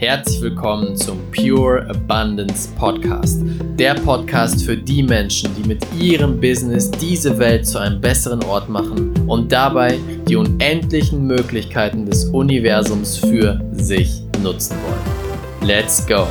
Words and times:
Herzlich 0.00 0.40
willkommen 0.40 0.96
zum 0.96 1.30
Pure 1.30 1.86
Abundance 1.90 2.70
Podcast. 2.74 3.42
Der 3.78 3.92
Podcast 3.92 4.64
für 4.64 4.74
die 4.74 5.02
Menschen, 5.02 5.54
die 5.54 5.68
mit 5.68 5.84
ihrem 5.92 6.40
Business 6.40 6.90
diese 6.90 7.38
Welt 7.38 7.66
zu 7.66 7.76
einem 7.76 8.00
besseren 8.00 8.42
Ort 8.44 8.70
machen 8.70 9.12
und 9.28 9.52
dabei 9.52 9.98
die 10.26 10.36
unendlichen 10.36 11.26
Möglichkeiten 11.26 12.06
des 12.06 12.24
Universums 12.24 13.18
für 13.18 13.60
sich 13.72 14.22
nutzen 14.42 14.78
wollen. 14.84 15.68
Let's 15.68 16.06
go! 16.06 16.26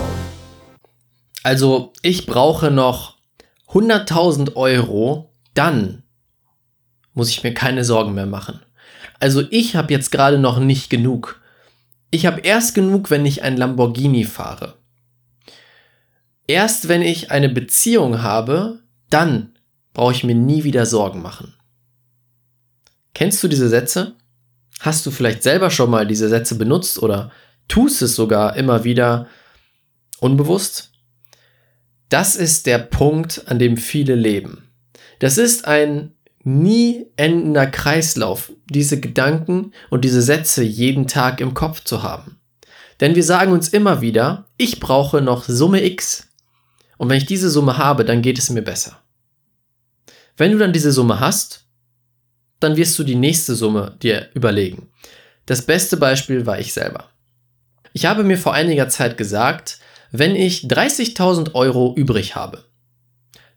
Also, 1.43 1.93
ich 2.01 2.25
brauche 2.25 2.71
noch 2.71 3.17
100.000 3.67 4.55
Euro, 4.55 5.29
dann 5.54 6.01
muss 7.13 7.29
ich 7.29 7.43
mir 7.43 7.54
keine 7.54 7.83
Sorgen 7.83 8.15
mehr 8.15 8.25
machen. 8.25 8.61
Also, 9.20 9.43
ich 9.51 9.75
habe 9.75 9.93
jetzt 9.93 10.12
gerade 10.12 10.40
noch 10.40 10.58
nicht 10.58 10.90
genug 10.90 11.38
ich 12.12 12.26
habe 12.26 12.41
erst 12.41 12.76
genug, 12.76 13.09
wenn 13.09 13.26
ich 13.26 13.44
ein 13.44 13.58
Lamborghini 13.58 14.23
fahre. 14.23 14.76
Erst 16.48 16.88
wenn 16.88 17.02
ich 17.02 17.31
eine 17.31 17.50
Beziehung 17.50 18.23
habe, 18.23 18.80
dann 19.09 19.54
brauche 19.94 20.14
ich 20.14 20.23
mir 20.23 20.36
nie 20.36 20.64
wieder 20.64 20.86
Sorgen 20.86 21.22
machen. 21.22 21.53
Kennst 23.14 23.44
du 23.44 23.48
diese 23.48 23.70
Sätze? 23.70 24.16
Hast 24.80 25.05
du 25.05 25.12
vielleicht 25.12 25.44
selber 25.44 25.70
schon 25.70 25.91
mal 25.91 26.08
diese 26.08 26.30
Sätze 26.30 26.55
benutzt 26.55 27.03
oder 27.03 27.31
tust 27.67 28.02
es 28.02 28.16
sogar 28.16 28.55
immer 28.55 28.84
wieder 28.84 29.28
unbewusst? 30.20 30.91
Das 32.08 32.36
ist 32.36 32.66
der 32.66 32.80
Punkt, 32.80 33.44
an 33.48 33.59
dem 33.59 33.78
viele 33.78 34.16
leben. 34.16 34.70
Das 35.20 35.38
ist 35.38 35.67
ein 35.67 36.14
nie 36.43 37.07
endender 37.17 37.67
Kreislauf, 37.67 38.52
diese 38.70 38.99
Gedanken 38.99 39.73
und 39.89 40.05
diese 40.05 40.21
Sätze 40.21 40.63
jeden 40.63 41.07
Tag 41.07 41.41
im 41.41 41.53
Kopf 41.53 41.84
zu 41.84 42.03
haben. 42.03 42.39
Denn 43.00 43.16
wir 43.16 43.23
sagen 43.23 43.52
uns 43.52 43.69
immer 43.69 44.02
wieder, 44.02 44.47
ich 44.58 44.80
brauche 44.80 45.22
noch 45.22 45.45
Summe 45.45 45.83
X. 45.83 46.27
Und 46.97 47.09
wenn 47.09 47.17
ich 47.17 47.25
diese 47.25 47.49
Summe 47.49 47.77
habe, 47.77 48.03
dann 48.03 48.22
geht 48.22 48.38
es 48.38 48.49
mir 48.49 48.61
besser. 48.61 48.99
Wenn 50.36 50.52
du 50.52 50.58
dann 50.58 50.73
diese 50.73 50.91
Summe 50.91 51.19
hast, 51.19 51.66
dann 52.59 52.75
wirst 52.75 52.99
du 52.99 53.03
die 53.03 53.16
nächste 53.16 53.55
Summe 53.55 53.97
dir 54.02 54.30
überlegen. 54.33 54.89
Das 55.45 55.61
beste 55.61 55.97
Beispiel 55.97 56.45
war 56.45 56.59
ich 56.59 56.73
selber. 56.73 57.09
Ich 57.94 58.05
habe 58.05 58.23
mir 58.23 58.38
vor 58.38 58.53
einiger 58.53 58.89
Zeit 58.89 59.17
gesagt, 59.17 59.80
wenn 60.11 60.36
ich 60.36 60.66
30.000 60.66 61.55
Euro 61.55 61.94
übrig 61.95 62.36
habe, 62.36 62.66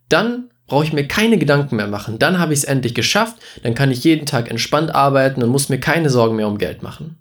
dann 0.08 0.51
brauche 0.66 0.84
ich 0.84 0.92
mir 0.92 1.06
keine 1.06 1.38
Gedanken 1.38 1.76
mehr 1.76 1.88
machen. 1.88 2.18
Dann 2.18 2.38
habe 2.38 2.52
ich 2.52 2.60
es 2.60 2.64
endlich 2.64 2.94
geschafft, 2.94 3.36
dann 3.62 3.74
kann 3.74 3.90
ich 3.90 4.04
jeden 4.04 4.26
Tag 4.26 4.50
entspannt 4.50 4.94
arbeiten 4.94 5.42
und 5.42 5.50
muss 5.50 5.68
mir 5.68 5.80
keine 5.80 6.10
Sorgen 6.10 6.36
mehr 6.36 6.48
um 6.48 6.58
Geld 6.58 6.82
machen. 6.82 7.18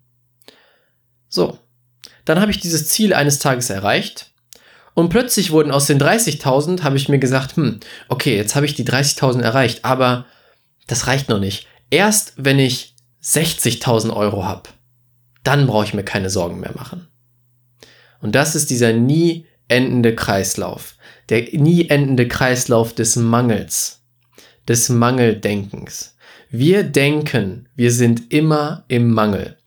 So, 1.28 1.58
dann 2.26 2.40
habe 2.40 2.52
ich 2.52 2.60
dieses 2.60 2.88
Ziel 2.88 3.14
eines 3.14 3.40
Tages 3.40 3.70
erreicht 3.70 4.32
und 4.94 5.10
plötzlich 5.10 5.52
wurden 5.52 5.72
aus 5.72 5.88
den 5.88 6.00
30.000, 6.00 6.84
habe 6.84 6.98
ich 6.98 7.10
mir 7.10 7.20
gesagt, 7.20 7.56
hm, 7.56 7.80
okay, 8.10 8.36
jetzt 8.36 8.56
habe 8.56 8.66
ich 8.66 8.76
die 8.76 8.86
30.000 8.86 9.42
erreicht, 9.42 9.86
aber 9.86 10.26
das 10.88 11.08
reicht 11.08 11.30
noch 11.30 11.40
nicht. 11.40 11.68
Erst 11.90 12.34
wenn 12.38 12.60
ich 12.60 12.96
60.000 13.24 14.14
Euro 14.16 14.46
habe, 14.46 14.70
dann 15.44 15.68
brauche 15.68 15.86
ich 15.86 15.94
mir 15.94 16.04
keine 16.04 16.30
Sorgen 16.30 16.60
mehr 16.60 16.74
machen. 16.76 17.08
Und 18.22 18.36
das 18.36 18.56
ist 18.56 18.70
dieser 18.70 18.94
nie 18.94 19.48
endende 19.68 20.14
Kreislauf 20.14 20.96
der 21.30 21.44
nie 21.54 21.90
endende 21.90 22.28
Kreislauf 22.28 22.94
des 22.94 23.16
Mangels, 23.16 24.02
des 24.68 24.90
Mangeldenkens. 24.90 26.16
Wir 26.50 26.84
denken, 26.84 27.70
wir 27.76 27.92
sind 27.92 28.32
immer 28.34 28.84
im 28.88 29.12
Mangel. 29.12 29.58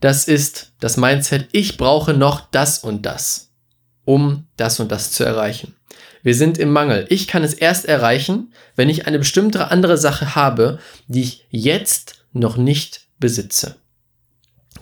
Das 0.00 0.26
ist 0.26 0.72
das 0.80 0.96
Mindset, 0.96 1.48
ich 1.52 1.76
brauche 1.76 2.14
noch 2.14 2.50
das 2.50 2.78
und 2.78 3.06
das, 3.06 3.52
um 4.04 4.46
das 4.56 4.80
und 4.80 4.90
das 4.90 5.12
zu 5.12 5.24
erreichen. 5.24 5.76
Wir 6.22 6.34
sind 6.34 6.56
im 6.56 6.70
Mangel. 6.70 7.06
Ich 7.08 7.26
kann 7.26 7.42
es 7.42 7.52
erst 7.52 7.84
erreichen, 7.84 8.52
wenn 8.76 8.88
ich 8.88 9.06
eine 9.06 9.18
bestimmte 9.18 9.70
andere 9.70 9.98
Sache 9.98 10.34
habe, 10.34 10.78
die 11.08 11.22
ich 11.22 11.46
jetzt 11.50 12.24
noch 12.32 12.56
nicht 12.56 13.08
besitze. 13.18 13.76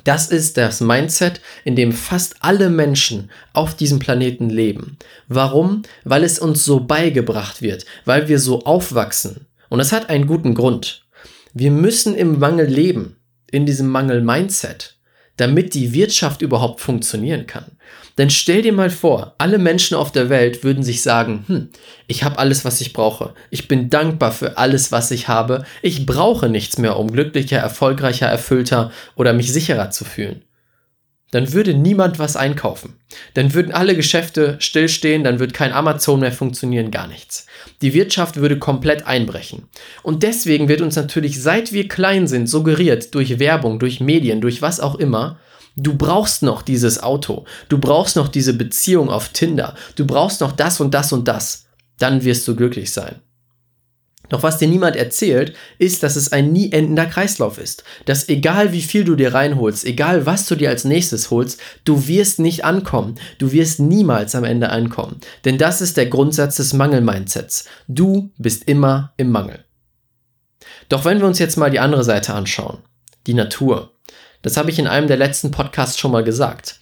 Das 0.05 0.29
ist 0.29 0.57
das 0.57 0.81
Mindset, 0.81 1.41
in 1.65 1.77
dem 1.77 1.93
fast 1.93 2.37
alle 2.41 2.71
Menschen 2.71 3.31
auf 3.53 3.75
diesem 3.75 3.99
Planeten 3.99 4.51
leben. 4.51 4.99
Warum? 5.29 5.83
Weil 6.05 6.25
es 6.25 6.39
uns 6.39 6.65
so 6.65 6.81
beigebracht 6.81 7.63
wird, 7.63 7.85
weil 8.05 8.29
wir 8.29 8.39
so 8.39 8.65
aufwachsen. 8.65 9.47
Und 9.69 9.79
das 9.79 9.93
hat 9.93 10.09
einen 10.11 10.27
guten 10.27 10.55
Grund. 10.55 11.05
Wir 11.53 11.71
müssen 11.71 12.15
im 12.15 12.39
Mangel 12.39 12.67
leben, 12.67 13.17
in 13.51 13.67
diesem 13.67 13.89
Mangel-Mindset 13.89 14.97
damit 15.41 15.73
die 15.73 15.95
Wirtschaft 15.95 16.43
überhaupt 16.43 16.81
funktionieren 16.81 17.47
kann. 17.47 17.65
Denn 18.21 18.29
stell 18.29 18.61
dir 18.61 18.75
mal 18.75 18.91
vor, 18.91 19.35
alle 19.39 19.57
Menschen 19.57 19.97
auf 19.97 20.13
der 20.13 20.29
Welt 20.29 20.63
würden 20.63 20.83
sich 20.83 21.01
sagen, 21.01 21.45
hm, 21.47 21.69
ich 22.07 22.23
habe 22.23 22.39
alles, 22.39 22.67
was 22.67 22.83
ich 22.83 22.93
brauche. 22.93 23.33
Ich 23.49 23.67
bin 23.67 23.89
dankbar 23.89 24.31
für 24.31 24.59
alles, 24.59 24.93
was 24.93 25.11
ich 25.11 25.27
habe. 25.29 25.65
Ich 25.81 26.05
brauche 26.05 26.51
nichts 26.51 26.77
mehr, 26.77 26.99
um 26.99 27.11
glücklicher, 27.11 27.57
erfolgreicher, 27.57 28.27
erfüllter 28.27 28.93
oder 29.17 29.33
mich 29.33 29.51
sicherer 29.51 29.91
zu 29.91 30.05
fühlen 30.05 30.45
dann 31.31 31.53
würde 31.53 31.75
niemand 31.75 32.19
was 32.19 32.37
einkaufen. 32.37 32.95
Dann 33.35 33.55
würden 33.55 33.73
alle 33.73 33.95
Geschäfte 33.95 34.57
stillstehen, 34.59 35.25
dann 35.25 35.39
wird 35.39 35.55
kein 35.55 35.73
Amazon 35.73 36.21
mehr 36.21 36.33
funktionieren, 36.33 36.91
gar 36.91 37.07
nichts. 37.07 37.47
Die 37.83 37.95
Wirtschaft 37.95 38.37
würde 38.37 38.59
komplett 38.59 39.07
einbrechen. 39.07 39.69
Und 40.03 40.23
deswegen 40.23 40.69
wird 40.69 40.81
uns 40.81 40.97
natürlich, 40.97 41.41
seit 41.41 41.73
wir 41.73 41.89
klein 41.89 42.27
sind, 42.27 42.49
suggeriert 42.49 43.15
durch 43.15 43.39
Werbung, 43.39 43.79
durch 43.79 44.01
Medien, 44.01 44.41
durch 44.41 44.61
was 44.61 44.81
auch 44.81 44.97
immer, 44.97 45.39
du 45.83 45.95
brauchst 45.95 46.43
noch 46.43 46.63
dieses 46.63 47.03
Auto, 47.03 47.45
du 47.69 47.79
brauchst 47.79 48.17
noch 48.17 48.29
diese 48.29 48.55
Beziehung 48.55 49.11
auf 49.11 49.31
Tinder, 49.31 49.75
du 49.97 50.07
brauchst 50.07 50.41
noch 50.41 50.53
das 50.53 50.81
und 50.81 50.95
das 50.95 51.13
und 51.13 51.27
das. 51.29 51.67
Dann 51.99 52.25
wirst 52.25 52.49
du 52.49 52.57
glücklich 52.57 52.93
sein. 52.93 53.17
Doch 54.31 54.45
was 54.45 54.59
dir 54.59 54.69
niemand 54.69 54.97
erzählt, 54.97 55.55
ist, 55.79 56.03
dass 56.03 56.17
es 56.17 56.33
ein 56.33 56.53
nie 56.53 56.71
endender 56.73 57.07
Kreislauf 57.07 57.59
ist. 57.59 57.83
Dass 58.07 58.29
egal 58.29 58.73
wie 58.73 58.81
viel 58.81 59.05
du 59.05 59.17
dir 59.17 59.35
reinholst, 59.35 59.85
egal 59.85 60.25
was 60.25 60.47
du 60.47 60.55
dir 60.55 60.71
als 60.71 60.85
nächstes 60.85 61.31
holst, 61.31 61.61
du 61.85 62.07
wirst 62.07 62.39
nicht 62.39 62.65
ankommen. 62.65 63.17
Du 63.39 63.51
wirst 63.51 63.81
niemals 63.81 64.37
am 64.37 64.45
Ende 64.45 64.71
ankommen. 64.71 65.21
Denn 65.45 65.59
das 65.59 65.81
ist 65.81 65.97
der 65.97 66.07
Grundsatz 66.07 66.57
des 66.57 66.73
Mangel-Mindsets. 66.73 67.65
Du 67.89 68.31
bist 68.39 68.65
immer 68.69 69.13
im 69.17 69.31
Mangel. 69.31 69.65
Doch 70.89 71.05
wenn 71.05 71.19
wir 71.19 71.27
uns 71.27 71.41
jetzt 71.41 71.57
mal 71.57 71.71
die 71.71 71.81
andere 71.81 72.05
Seite 72.05 72.33
anschauen, 72.33 72.79
die 73.27 73.35
Natur. 73.35 73.93
Das 74.43 74.57
habe 74.57 74.71
ich 74.71 74.79
in 74.79 74.87
einem 74.87 75.07
der 75.07 75.17
letzten 75.17 75.51
Podcasts 75.51 75.99
schon 75.99 76.13
mal 76.13 76.25
gesagt. 76.25 76.81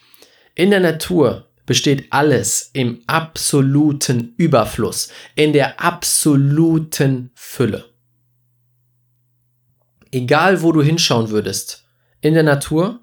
In 0.54 0.70
der 0.70 0.80
Natur 0.80 1.48
besteht 1.66 2.06
alles 2.10 2.70
im 2.72 3.02
absoluten 3.06 4.34
Überfluss, 4.36 5.08
in 5.34 5.52
der 5.52 5.80
absoluten 5.80 7.30
Fülle. 7.34 7.84
Egal 10.10 10.62
wo 10.62 10.72
du 10.72 10.82
hinschauen 10.82 11.28
würdest, 11.28 11.84
in 12.20 12.34
der 12.34 12.42
Natur, 12.42 13.00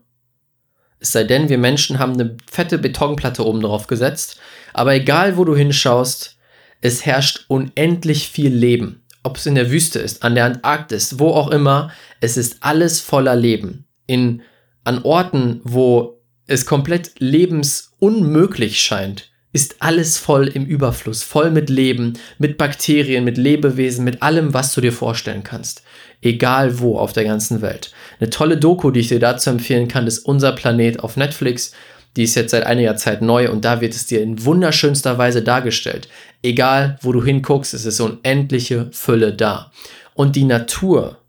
es 1.00 1.12
sei 1.12 1.24
denn, 1.24 1.50
wir 1.50 1.60
Menschen 1.60 2.00
haben 2.00 2.14
eine 2.14 2.36
fette 2.50 2.80
Betonplatte 2.80 3.46
oben 3.46 3.62
drauf 3.62 3.86
gesetzt, 3.86 4.40
aber 4.74 4.96
egal 4.96 5.38
wo 5.38 5.46
du 5.46 5.56
hinschaust, 5.56 6.38
es 6.82 7.06
herrscht 7.06 7.46
unendlich 7.48 8.30
viel 8.30 8.54
Leben. 8.54 9.04
Ob 9.22 9.38
es 9.38 9.46
in 9.46 9.56
der 9.56 9.72
Wüste 9.72 10.00
ist, 10.00 10.24
an 10.24 10.36
der 10.36 10.46
Antarktis, 10.46 11.20
wo 11.20 11.30
auch 11.30 11.52
immer, 11.52 11.92
es 12.22 12.38
ist 12.38 12.58
alles 12.62 13.00
voller 13.00 13.36
Leben. 13.36 13.85
In, 14.08 14.42
an 14.84 15.04
Orten, 15.04 15.62
wo 15.64 16.20
es 16.48 16.66
komplett 16.66 17.20
lebensunmöglich 17.20 18.80
scheint, 18.80 19.32
ist 19.56 19.78
alles 19.80 20.18
voll 20.18 20.50
im 20.50 20.66
Überfluss, 20.66 21.24
voll 21.24 21.50
mit 21.50 21.70
Leben, 21.70 22.20
mit 22.38 22.58
Bakterien, 22.58 23.24
mit 23.24 23.38
Lebewesen, 23.38 24.04
mit 24.04 24.22
allem, 24.22 24.54
was 24.54 24.74
du 24.74 24.82
dir 24.82 24.92
vorstellen 24.92 25.44
kannst. 25.44 25.82
Egal 26.22 26.80
wo 26.80 26.98
auf 26.98 27.14
der 27.14 27.24
ganzen 27.24 27.62
Welt. 27.62 27.94
Eine 28.20 28.30
tolle 28.30 28.58
Doku, 28.58 28.92
die 28.92 29.00
ich 29.00 29.08
dir 29.08 29.20
dazu 29.20 29.50
empfehlen 29.50 29.88
kann, 29.88 30.08
ist 30.08 30.20
Unser 30.20 30.52
Planet 30.52 31.00
auf 31.00 31.16
Netflix. 31.16 31.72
Die 32.18 32.24
ist 32.24 32.36
jetzt 32.36 32.52
seit 32.52 32.66
einiger 32.66 32.98
Zeit 32.98 33.22
neu 33.22 33.50
und 33.50 33.64
da 33.64 33.80
wird 33.80 33.94
es 33.94 34.06
dir 34.06 34.22
in 34.22 34.44
wunderschönster 34.44 35.18
Weise 35.18 35.42
dargestellt. 35.42 36.10
Egal 36.44 37.00
wo 37.02 37.14
du 37.14 37.24
hinguckst, 37.24 37.74
es 37.74 37.86
ist 37.86 38.02
unendliche 38.02 38.90
Fülle 38.92 39.34
da. 39.34 39.72
Und 40.16 40.36
die 40.36 40.44
Natur 40.44 41.20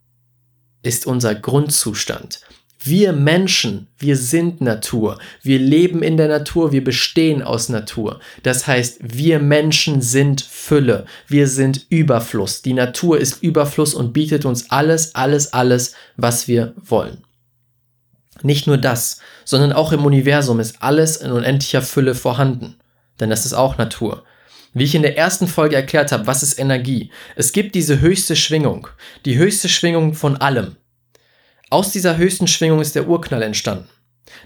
ist 0.82 1.06
unser 1.06 1.37
Grundzustand. 1.37 2.40
Wir 2.78 3.12
Menschen, 3.12 3.88
wir 3.99 4.17
sind 4.17 4.61
Natur. 4.61 5.19
Wir 5.43 5.58
leben 5.58 6.02
in 6.02 6.17
der 6.17 6.28
Natur, 6.28 6.73
wir 6.73 6.84
bestehen 6.84 7.43
aus 7.43 7.69
Natur. 7.69 8.20
Das 8.43 8.67
heißt, 8.67 8.99
wir 9.00 9.38
Menschen 9.38 10.02
sind 10.02 10.40
Fülle. 10.40 11.06
Wir 11.26 11.49
sind 11.49 11.87
Überfluss. 11.88 12.62
Die 12.62 12.75
Natur 12.75 13.19
ist 13.19 13.43
Überfluss 13.43 13.94
und 13.94 14.12
bietet 14.12 14.44
uns 14.44 14.70
alles, 14.70 15.14
alles, 15.14 15.52
alles, 15.52 15.94
was 16.17 16.49
wir 16.49 16.75
wollen. 16.76 17.25
Nicht 18.43 18.67
nur 18.67 18.76
das, 18.76 19.20
sondern 19.44 19.72
auch 19.72 19.93
im 19.93 20.05
Universum 20.05 20.61
ist 20.61 20.82
alles 20.82 21.17
in 21.17 21.32
unendlicher 21.32 21.82
Fülle 21.82 22.14
vorhanden. 22.14 22.76
Denn 23.19 23.31
das 23.31 23.46
ist 23.46 23.55
auch 23.55 23.79
Natur. 23.79 24.25
Wie 24.75 24.84
ich 24.84 24.94
in 24.94 25.02
der 25.02 25.17
ersten 25.17 25.49
Folge 25.49 25.75
erklärt 25.75 26.12
habe, 26.12 26.26
was 26.26 26.43
ist 26.43 26.58
Energie? 26.58 27.11
Es 27.34 27.52
gibt 27.52 27.75
diese 27.75 28.00
höchste 28.00 28.37
Schwingung, 28.37 28.88
die 29.25 29.38
höchste 29.38 29.70
Schwingung 29.70 30.12
von 30.12 30.37
allem. 30.37 30.76
Aus 31.69 31.91
dieser 31.91 32.17
höchsten 32.17 32.47
Schwingung 32.47 32.81
ist 32.81 32.95
der 32.95 33.09
Urknall 33.09 33.43
entstanden. 33.43 33.89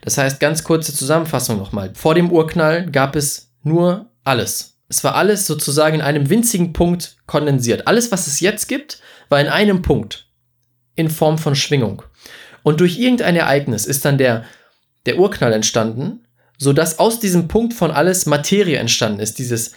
Das 0.02 0.16
heißt, 0.16 0.40
ganz 0.40 0.64
kurze 0.64 0.94
Zusammenfassung 0.94 1.58
nochmal. 1.58 1.92
Vor 1.94 2.14
dem 2.14 2.30
Urknall 2.30 2.90
gab 2.90 3.16
es 3.16 3.52
nur 3.62 4.10
alles. 4.24 4.78
Es 4.88 5.04
war 5.04 5.14
alles 5.14 5.46
sozusagen 5.46 5.96
in 5.96 6.00
einem 6.00 6.30
winzigen 6.30 6.72
Punkt 6.72 7.16
kondensiert. 7.26 7.86
Alles, 7.86 8.10
was 8.10 8.26
es 8.26 8.40
jetzt 8.40 8.68
gibt, 8.68 9.00
war 9.28 9.40
in 9.40 9.48
einem 9.48 9.82
Punkt. 9.82 10.26
In 10.96 11.10
Form 11.10 11.38
von 11.38 11.54
Schwingung. 11.54 12.02
Und 12.62 12.80
durch 12.80 12.98
irgendein 12.98 13.36
Ereignis 13.36 13.86
ist 13.86 14.04
dann 14.04 14.18
der, 14.18 14.44
der 15.06 15.18
Urknall 15.18 15.52
entstanden, 15.52 16.26
sodass 16.58 16.98
aus 16.98 17.20
diesem 17.20 17.48
Punkt 17.48 17.72
von 17.74 17.90
alles 17.90 18.26
Materie 18.26 18.78
entstanden 18.78 19.20
ist. 19.20 19.38
Dieses 19.38 19.72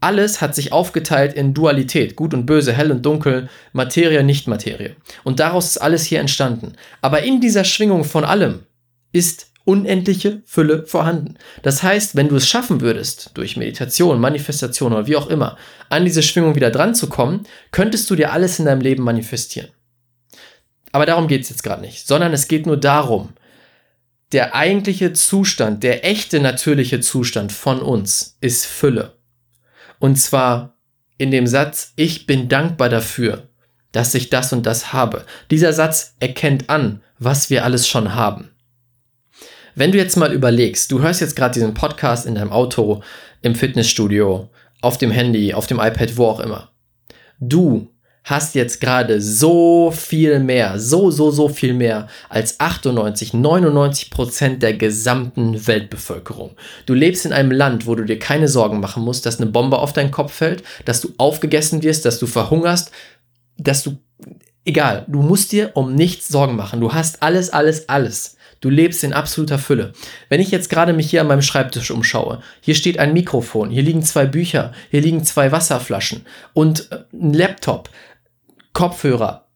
alles 0.00 0.40
hat 0.40 0.54
sich 0.54 0.72
aufgeteilt 0.72 1.34
in 1.34 1.54
Dualität, 1.54 2.14
gut 2.14 2.32
und 2.32 2.46
böse, 2.46 2.72
hell 2.72 2.92
und 2.92 3.04
dunkel, 3.04 3.48
Materie, 3.72 4.22
Nicht-Materie. 4.22 4.94
Und 5.24 5.40
daraus 5.40 5.66
ist 5.66 5.78
alles 5.78 6.04
hier 6.04 6.20
entstanden. 6.20 6.74
Aber 7.00 7.22
in 7.22 7.40
dieser 7.40 7.64
Schwingung 7.64 8.04
von 8.04 8.24
allem 8.24 8.60
ist 9.12 9.48
unendliche 9.64 10.42
Fülle 10.46 10.86
vorhanden. 10.86 11.34
Das 11.62 11.82
heißt, 11.82 12.16
wenn 12.16 12.28
du 12.28 12.36
es 12.36 12.48
schaffen 12.48 12.80
würdest, 12.80 13.32
durch 13.34 13.56
Meditation, 13.56 14.18
Manifestation 14.18 14.92
oder 14.92 15.06
wie 15.06 15.16
auch 15.16 15.26
immer, 15.26 15.58
an 15.90 16.06
diese 16.06 16.22
Schwingung 16.22 16.54
wieder 16.54 16.70
dran 16.70 16.94
zu 16.94 17.08
kommen, 17.08 17.46
könntest 17.70 18.08
du 18.08 18.16
dir 18.16 18.32
alles 18.32 18.58
in 18.58 18.64
deinem 18.64 18.80
Leben 18.80 19.02
manifestieren. 19.02 19.68
Aber 20.92 21.04
darum 21.04 21.28
geht 21.28 21.42
es 21.42 21.50
jetzt 21.50 21.62
gerade 21.62 21.82
nicht, 21.82 22.06
sondern 22.06 22.32
es 22.32 22.48
geht 22.48 22.64
nur 22.64 22.78
darum, 22.78 23.34
der 24.32 24.54
eigentliche 24.54 25.12
Zustand, 25.12 25.82
der 25.82 26.04
echte 26.04 26.40
natürliche 26.40 27.00
Zustand 27.00 27.52
von 27.52 27.82
uns 27.82 28.36
ist 28.40 28.64
Fülle. 28.64 29.17
Und 29.98 30.16
zwar 30.16 30.74
in 31.16 31.30
dem 31.30 31.46
Satz, 31.46 31.92
ich 31.96 32.26
bin 32.26 32.48
dankbar 32.48 32.88
dafür, 32.88 33.48
dass 33.92 34.14
ich 34.14 34.30
das 34.30 34.52
und 34.52 34.66
das 34.66 34.92
habe. 34.92 35.24
Dieser 35.50 35.72
Satz 35.72 36.14
erkennt 36.20 36.70
an, 36.70 37.02
was 37.18 37.50
wir 37.50 37.64
alles 37.64 37.88
schon 37.88 38.14
haben. 38.14 38.50
Wenn 39.74 39.92
du 39.92 39.98
jetzt 39.98 40.16
mal 40.16 40.32
überlegst, 40.32 40.90
du 40.90 41.00
hörst 41.00 41.20
jetzt 41.20 41.36
gerade 41.36 41.54
diesen 41.54 41.74
Podcast 41.74 42.26
in 42.26 42.34
deinem 42.34 42.52
Auto, 42.52 43.02
im 43.42 43.54
Fitnessstudio, 43.54 44.50
auf 44.80 44.98
dem 44.98 45.10
Handy, 45.10 45.54
auf 45.54 45.66
dem 45.66 45.78
iPad, 45.78 46.16
wo 46.16 46.26
auch 46.26 46.40
immer. 46.40 46.70
Du 47.40 47.90
hast 48.30 48.54
jetzt 48.54 48.80
gerade 48.80 49.20
so 49.20 49.90
viel 49.90 50.38
mehr, 50.38 50.78
so, 50.78 51.10
so, 51.10 51.30
so 51.30 51.48
viel 51.48 51.74
mehr 51.74 52.08
als 52.28 52.60
98, 52.60 53.34
99 53.34 54.10
Prozent 54.10 54.62
der 54.62 54.74
gesamten 54.74 55.66
Weltbevölkerung. 55.66 56.56
Du 56.86 56.94
lebst 56.94 57.24
in 57.26 57.32
einem 57.32 57.50
Land, 57.50 57.86
wo 57.86 57.94
du 57.94 58.04
dir 58.04 58.18
keine 58.18 58.48
Sorgen 58.48 58.80
machen 58.80 59.02
musst, 59.02 59.26
dass 59.26 59.40
eine 59.40 59.50
Bombe 59.50 59.78
auf 59.78 59.92
deinen 59.92 60.10
Kopf 60.10 60.32
fällt, 60.32 60.62
dass 60.84 61.00
du 61.00 61.12
aufgegessen 61.18 61.82
wirst, 61.82 62.04
dass 62.04 62.18
du 62.18 62.26
verhungerst, 62.26 62.90
dass 63.56 63.82
du, 63.82 63.98
egal, 64.64 65.04
du 65.08 65.22
musst 65.22 65.52
dir 65.52 65.72
um 65.74 65.94
nichts 65.94 66.28
Sorgen 66.28 66.56
machen. 66.56 66.80
Du 66.80 66.92
hast 66.92 67.22
alles, 67.22 67.50
alles, 67.50 67.88
alles. 67.88 68.36
Du 68.60 68.70
lebst 68.70 69.04
in 69.04 69.12
absoluter 69.12 69.58
Fülle. 69.58 69.92
Wenn 70.28 70.40
ich 70.40 70.50
jetzt 70.50 70.68
gerade 70.68 70.92
mich 70.92 71.10
hier 71.10 71.20
an 71.20 71.28
meinem 71.28 71.42
Schreibtisch 71.42 71.92
umschaue, 71.92 72.42
hier 72.60 72.74
steht 72.74 72.98
ein 72.98 73.12
Mikrofon, 73.12 73.70
hier 73.70 73.82
liegen 73.82 74.02
zwei 74.02 74.26
Bücher, 74.26 74.72
hier 74.90 75.00
liegen 75.00 75.24
zwei 75.24 75.52
Wasserflaschen 75.52 76.22
und 76.54 76.90
äh, 76.90 77.04
ein 77.12 77.34
Laptop. 77.34 77.88
Kopfhörer, 78.78 79.48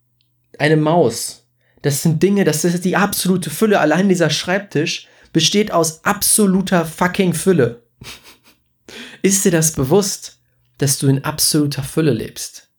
eine 0.59 0.77
Maus. 0.77 1.47
Das 1.83 2.03
sind 2.03 2.25
Dinge, 2.25 2.43
das 2.43 2.65
ist 2.65 2.85
die 2.85 2.97
absolute 2.97 3.51
Fülle. 3.51 3.79
Allein 3.79 4.09
dieser 4.09 4.31
Schreibtisch 4.31 5.07
besteht 5.33 5.71
aus 5.71 6.05
absoluter 6.05 6.85
fucking 6.85 7.33
Fülle. 7.33 7.85
ist 9.23 9.45
dir 9.45 9.53
das 9.53 9.75
bewusst, 9.75 10.41
dass 10.79 10.99
du 10.99 11.07
in 11.07 11.23
absoluter 11.23 11.85
Fülle 11.85 12.13
lebst? 12.13 12.72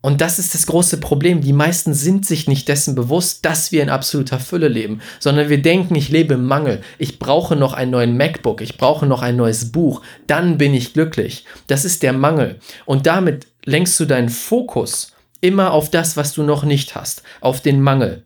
Und 0.00 0.20
das 0.20 0.38
ist 0.38 0.54
das 0.54 0.66
große 0.66 1.00
Problem. 1.00 1.40
Die 1.40 1.52
meisten 1.52 1.92
sind 1.92 2.24
sich 2.24 2.46
nicht 2.46 2.68
dessen 2.68 2.94
bewusst, 2.94 3.44
dass 3.44 3.72
wir 3.72 3.82
in 3.82 3.90
absoluter 3.90 4.38
Fülle 4.38 4.68
leben, 4.68 5.00
sondern 5.18 5.48
wir 5.48 5.60
denken, 5.60 5.96
ich 5.96 6.08
lebe 6.08 6.34
im 6.34 6.44
Mangel. 6.44 6.82
Ich 6.98 7.18
brauche 7.18 7.56
noch 7.56 7.72
einen 7.72 7.90
neuen 7.90 8.16
MacBook, 8.16 8.60
ich 8.60 8.78
brauche 8.78 9.06
noch 9.06 9.22
ein 9.22 9.36
neues 9.36 9.72
Buch, 9.72 10.02
dann 10.28 10.56
bin 10.56 10.72
ich 10.72 10.92
glücklich. 10.92 11.44
Das 11.66 11.84
ist 11.84 12.04
der 12.04 12.12
Mangel. 12.12 12.60
Und 12.86 13.06
damit 13.06 13.48
lenkst 13.64 13.98
du 13.98 14.04
deinen 14.04 14.28
Fokus 14.28 15.12
immer 15.40 15.72
auf 15.72 15.90
das, 15.90 16.16
was 16.16 16.32
du 16.32 16.44
noch 16.44 16.64
nicht 16.64 16.94
hast, 16.94 17.22
auf 17.40 17.60
den 17.60 17.80
Mangel. 17.80 18.24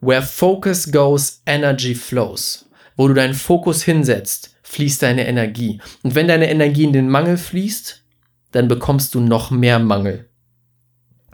Where 0.00 0.22
focus 0.22 0.92
goes, 0.92 1.42
energy 1.44 1.94
flows. 1.94 2.66
Wo 2.96 3.08
du 3.08 3.14
deinen 3.14 3.34
Fokus 3.34 3.82
hinsetzt, 3.82 4.54
fließt 4.62 5.02
deine 5.02 5.26
Energie. 5.26 5.80
Und 6.02 6.14
wenn 6.14 6.28
deine 6.28 6.48
Energie 6.50 6.84
in 6.84 6.92
den 6.92 7.08
Mangel 7.08 7.36
fließt, 7.36 8.02
dann 8.52 8.68
bekommst 8.68 9.14
du 9.14 9.20
noch 9.20 9.50
mehr 9.50 9.80
Mangel. 9.80 10.28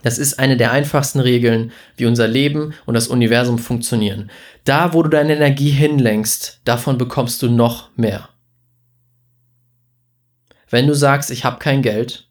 Das 0.03 0.19
ist 0.19 0.39
eine 0.39 0.57
der 0.57 0.73
einfachsten 0.73 1.21
Regeln, 1.21 1.73
wie 1.97 2.07
unser 2.07 2.27
Leben 2.27 2.75
und 2.87 2.95
das 2.95 3.09
Universum 3.09 3.59
funktionieren. 3.59 4.31
Da, 4.65 4.93
wo 4.93 5.03
du 5.03 5.11
deine 5.11 5.37
Energie 5.37 5.71
hinlenkst, 5.71 6.61
davon 6.65 6.99
bekommst 6.99 7.43
du 7.43 7.51
noch 7.51 7.91
mehr. 7.97 8.29
Wenn 10.69 10.87
du 10.87 10.95
sagst, 10.95 11.31
ich 11.31 11.45
habe 11.45 11.59
kein 11.59 11.83
Geld, 11.83 12.29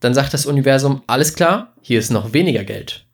dann 0.00 0.14
sagt 0.14 0.32
das 0.32 0.46
Universum, 0.46 1.02
alles 1.06 1.34
klar, 1.34 1.74
hier 1.82 1.98
ist 1.98 2.10
noch 2.10 2.32
weniger 2.32 2.64
Geld. 2.64 3.04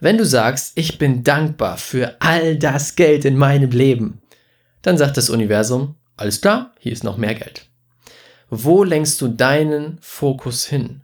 Wenn 0.00 0.16
du 0.16 0.24
sagst, 0.24 0.72
ich 0.76 0.98
bin 0.98 1.24
dankbar 1.24 1.76
für 1.76 2.16
all 2.20 2.56
das 2.56 2.94
Geld 2.94 3.24
in 3.24 3.36
meinem 3.36 3.70
Leben, 3.70 4.20
dann 4.82 4.96
sagt 4.96 5.16
das 5.16 5.28
Universum, 5.28 5.96
alles 6.16 6.40
klar, 6.40 6.72
hier 6.78 6.92
ist 6.92 7.02
noch 7.02 7.16
mehr 7.16 7.34
Geld. 7.34 7.66
Wo 8.48 8.84
lenkst 8.84 9.20
du 9.20 9.28
deinen 9.28 9.98
Fokus 10.00 10.64
hin? 10.66 11.02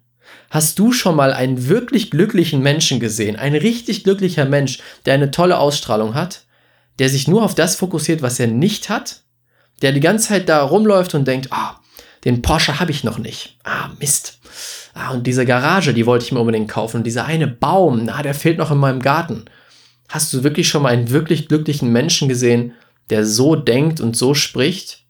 Hast 0.54 0.78
du 0.78 0.92
schon 0.92 1.16
mal 1.16 1.32
einen 1.32 1.66
wirklich 1.66 2.12
glücklichen 2.12 2.62
Menschen 2.62 3.00
gesehen? 3.00 3.34
Ein 3.34 3.56
richtig 3.56 4.04
glücklicher 4.04 4.44
Mensch, 4.44 4.78
der 5.04 5.14
eine 5.14 5.32
tolle 5.32 5.58
Ausstrahlung 5.58 6.14
hat, 6.14 6.44
der 7.00 7.08
sich 7.08 7.26
nur 7.26 7.42
auf 7.42 7.56
das 7.56 7.74
fokussiert, 7.74 8.22
was 8.22 8.38
er 8.38 8.46
nicht 8.46 8.88
hat, 8.88 9.22
der 9.82 9.90
die 9.90 9.98
ganze 9.98 10.28
Zeit 10.28 10.48
da 10.48 10.62
rumläuft 10.62 11.16
und 11.16 11.26
denkt, 11.26 11.48
ah, 11.50 11.80
den 12.24 12.40
Porsche 12.40 12.78
habe 12.78 12.92
ich 12.92 13.02
noch 13.02 13.18
nicht. 13.18 13.58
Ah, 13.64 13.90
Mist. 13.98 14.38
Ah, 14.94 15.10
und 15.10 15.26
diese 15.26 15.44
Garage, 15.44 15.92
die 15.92 16.06
wollte 16.06 16.24
ich 16.24 16.30
mir 16.30 16.38
unbedingt 16.38 16.70
kaufen. 16.70 16.98
Und 16.98 17.04
dieser 17.04 17.24
eine 17.24 17.48
Baum, 17.48 18.04
na, 18.04 18.22
der 18.22 18.32
fehlt 18.32 18.58
noch 18.58 18.70
in 18.70 18.78
meinem 18.78 19.02
Garten. 19.02 19.46
Hast 20.08 20.32
du 20.32 20.44
wirklich 20.44 20.68
schon 20.68 20.82
mal 20.82 20.92
einen 20.92 21.10
wirklich 21.10 21.48
glücklichen 21.48 21.90
Menschen 21.90 22.28
gesehen, 22.28 22.74
der 23.10 23.26
so 23.26 23.56
denkt 23.56 24.00
und 24.00 24.16
so 24.16 24.34
spricht? 24.34 25.02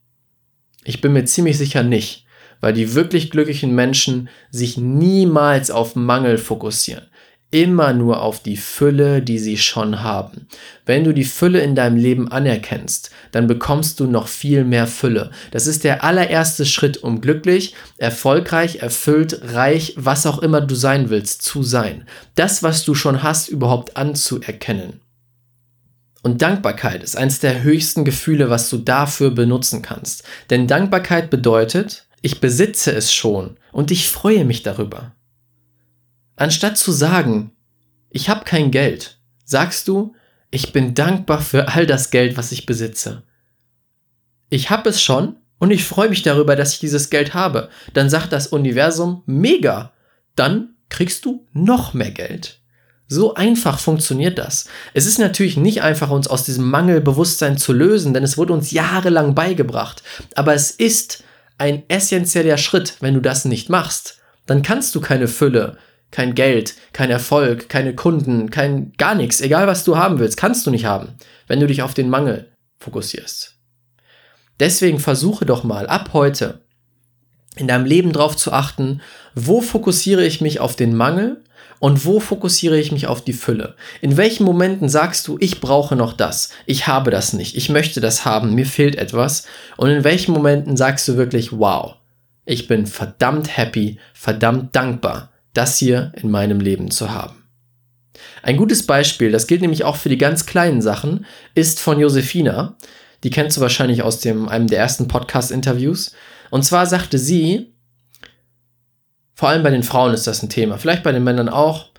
Ich 0.84 1.02
bin 1.02 1.12
mir 1.12 1.26
ziemlich 1.26 1.58
sicher 1.58 1.82
nicht, 1.82 2.23
weil 2.64 2.72
die 2.72 2.94
wirklich 2.94 3.30
glücklichen 3.30 3.74
Menschen 3.74 4.30
sich 4.50 4.78
niemals 4.78 5.70
auf 5.70 5.96
Mangel 5.96 6.38
fokussieren 6.38 7.04
immer 7.50 7.92
nur 7.92 8.20
auf 8.20 8.42
die 8.42 8.56
Fülle, 8.56 9.22
die 9.22 9.38
sie 9.38 9.58
schon 9.58 10.02
haben. 10.02 10.48
Wenn 10.86 11.04
du 11.04 11.12
die 11.14 11.24
Fülle 11.24 11.60
in 11.60 11.76
deinem 11.76 11.96
Leben 11.96 12.26
anerkennst, 12.26 13.12
dann 13.30 13.46
bekommst 13.46 14.00
du 14.00 14.06
noch 14.06 14.26
viel 14.26 14.64
mehr 14.64 14.88
Fülle. 14.88 15.30
Das 15.52 15.68
ist 15.68 15.84
der 15.84 16.02
allererste 16.02 16.66
Schritt, 16.66 16.96
um 16.96 17.20
glücklich, 17.20 17.76
erfolgreich, 17.96 18.78
erfüllt, 18.82 19.40
reich, 19.52 19.94
was 19.96 20.26
auch 20.26 20.40
immer 20.40 20.62
du 20.62 20.74
sein 20.74 21.10
willst, 21.10 21.42
zu 21.42 21.62
sein. 21.62 22.08
Das, 22.34 22.64
was 22.64 22.84
du 22.84 22.96
schon 22.96 23.22
hast, 23.22 23.48
überhaupt 23.48 23.96
anzuerkennen. 23.96 25.00
Und 26.24 26.40
Dankbarkeit 26.40 27.02
ist 27.02 27.18
eines 27.18 27.38
der 27.38 27.62
höchsten 27.62 28.06
Gefühle, 28.06 28.48
was 28.48 28.70
du 28.70 28.78
dafür 28.78 29.30
benutzen 29.30 29.82
kannst. 29.82 30.24
Denn 30.48 30.66
Dankbarkeit 30.66 31.28
bedeutet, 31.28 32.03
ich 32.24 32.40
besitze 32.40 32.90
es 32.90 33.12
schon 33.12 33.58
und 33.70 33.90
ich 33.90 34.08
freue 34.08 34.46
mich 34.46 34.62
darüber. 34.62 35.12
Anstatt 36.36 36.78
zu 36.78 36.90
sagen, 36.90 37.52
ich 38.08 38.30
habe 38.30 38.46
kein 38.46 38.70
Geld, 38.70 39.18
sagst 39.44 39.88
du, 39.88 40.14
ich 40.50 40.72
bin 40.72 40.94
dankbar 40.94 41.42
für 41.42 41.68
all 41.68 41.86
das 41.86 42.10
Geld, 42.10 42.38
was 42.38 42.50
ich 42.50 42.64
besitze. 42.64 43.24
Ich 44.48 44.70
habe 44.70 44.88
es 44.88 45.02
schon 45.02 45.36
und 45.58 45.70
ich 45.70 45.84
freue 45.84 46.08
mich 46.08 46.22
darüber, 46.22 46.56
dass 46.56 46.72
ich 46.72 46.78
dieses 46.78 47.10
Geld 47.10 47.34
habe. 47.34 47.68
Dann 47.92 48.08
sagt 48.08 48.32
das 48.32 48.46
Universum, 48.46 49.22
mega. 49.26 49.92
Dann 50.34 50.76
kriegst 50.88 51.26
du 51.26 51.46
noch 51.52 51.92
mehr 51.92 52.10
Geld. 52.10 52.62
So 53.06 53.34
einfach 53.34 53.78
funktioniert 53.78 54.38
das. 54.38 54.66
Es 54.94 55.04
ist 55.04 55.18
natürlich 55.18 55.58
nicht 55.58 55.82
einfach, 55.82 56.08
uns 56.08 56.28
aus 56.28 56.44
diesem 56.44 56.70
Mangelbewusstsein 56.70 57.58
zu 57.58 57.74
lösen, 57.74 58.14
denn 58.14 58.22
es 58.22 58.38
wurde 58.38 58.54
uns 58.54 58.70
jahrelang 58.70 59.34
beigebracht. 59.34 60.02
Aber 60.34 60.54
es 60.54 60.70
ist 60.70 61.22
ein 61.64 61.82
essentieller 61.88 62.58
Schritt, 62.58 62.98
wenn 63.00 63.14
du 63.14 63.20
das 63.20 63.46
nicht 63.46 63.70
machst. 63.70 64.20
Dann 64.44 64.60
kannst 64.60 64.94
du 64.94 65.00
keine 65.00 65.28
Fülle, 65.28 65.78
kein 66.10 66.34
Geld, 66.34 66.74
kein 66.92 67.10
Erfolg, 67.10 67.70
keine 67.70 67.94
Kunden, 67.94 68.50
kein 68.50 68.92
gar 68.98 69.14
nichts, 69.14 69.40
egal 69.40 69.66
was 69.66 69.82
du 69.82 69.96
haben 69.96 70.18
willst, 70.18 70.36
kannst 70.36 70.66
du 70.66 70.70
nicht 70.70 70.84
haben, 70.84 71.14
wenn 71.46 71.60
du 71.60 71.66
dich 71.66 71.80
auf 71.80 71.94
den 71.94 72.10
Mangel 72.10 72.52
fokussierst. 72.78 73.54
Deswegen 74.60 75.00
versuche 75.00 75.46
doch 75.46 75.64
mal 75.64 75.86
ab 75.86 76.10
heute 76.12 76.60
in 77.56 77.66
deinem 77.66 77.86
Leben 77.86 78.12
darauf 78.12 78.36
zu 78.36 78.52
achten, 78.52 79.00
wo 79.34 79.62
fokussiere 79.62 80.24
ich 80.24 80.42
mich 80.42 80.60
auf 80.60 80.76
den 80.76 80.94
Mangel 80.94 81.43
und 81.80 82.04
wo 82.04 82.20
fokussiere 82.20 82.78
ich 82.78 82.92
mich 82.92 83.06
auf 83.06 83.22
die 83.22 83.32
Fülle? 83.32 83.74
In 84.00 84.16
welchen 84.16 84.44
Momenten 84.44 84.88
sagst 84.88 85.26
du, 85.28 85.36
ich 85.40 85.60
brauche 85.60 85.96
noch 85.96 86.12
das, 86.12 86.50
ich 86.66 86.86
habe 86.86 87.10
das 87.10 87.32
nicht, 87.32 87.56
ich 87.56 87.68
möchte 87.68 88.00
das 88.00 88.24
haben, 88.24 88.54
mir 88.54 88.66
fehlt 88.66 88.96
etwas? 88.96 89.46
Und 89.76 89.90
in 89.90 90.04
welchen 90.04 90.32
Momenten 90.32 90.76
sagst 90.76 91.06
du 91.08 91.16
wirklich, 91.16 91.52
wow, 91.52 91.96
ich 92.44 92.68
bin 92.68 92.86
verdammt 92.86 93.56
happy, 93.56 93.98
verdammt 94.12 94.74
dankbar, 94.76 95.30
das 95.52 95.78
hier 95.78 96.12
in 96.20 96.30
meinem 96.30 96.60
Leben 96.60 96.90
zu 96.90 97.10
haben. 97.10 97.44
Ein 98.42 98.56
gutes 98.56 98.86
Beispiel, 98.86 99.32
das 99.32 99.46
gilt 99.46 99.62
nämlich 99.62 99.84
auch 99.84 99.96
für 99.96 100.08
die 100.08 100.18
ganz 100.18 100.46
kleinen 100.46 100.82
Sachen, 100.82 101.24
ist 101.54 101.80
von 101.80 101.98
Josefina. 101.98 102.76
Die 103.22 103.30
kennst 103.30 103.56
du 103.56 103.62
wahrscheinlich 103.62 104.02
aus 104.02 104.20
dem, 104.20 104.48
einem 104.48 104.66
der 104.66 104.78
ersten 104.78 105.08
Podcast-Interviews. 105.08 106.14
Und 106.50 106.64
zwar 106.64 106.86
sagte 106.86 107.18
sie, 107.18 107.73
vor 109.34 109.48
allem 109.48 109.62
bei 109.62 109.70
den 109.70 109.82
Frauen 109.82 110.14
ist 110.14 110.26
das 110.26 110.42
ein 110.42 110.48
Thema, 110.48 110.78
vielleicht 110.78 111.02
bei 111.02 111.12
den 111.12 111.24
Männern 111.24 111.48
auch, 111.48 111.90